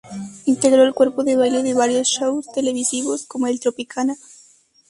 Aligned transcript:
Integró 0.45 0.81
el 0.83 0.95
cuerpo 0.95 1.23
de 1.23 1.35
baile 1.35 1.61
de 1.61 1.75
varios 1.75 2.07
shows 2.07 2.47
televisivos, 2.51 3.27
como 3.27 3.45
el 3.45 3.59
"Tropicana". 3.59 4.15